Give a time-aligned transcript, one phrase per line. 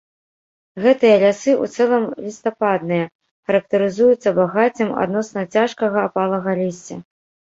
[0.83, 3.05] Гэтыя лясы ў цэлым лістападныя,
[3.51, 6.97] характарызуюцца багаццем адносна цяжкага апалага лісця.